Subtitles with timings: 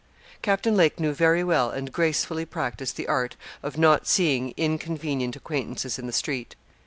[0.41, 5.99] Captain Lake knew very well and gracefully practised the art of not seeing inconvenient acquaintances
[5.99, 6.55] in the street.